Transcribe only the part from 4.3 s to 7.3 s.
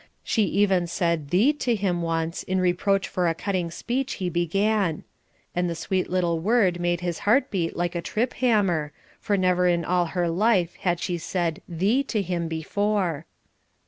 began. And the sweet little word made his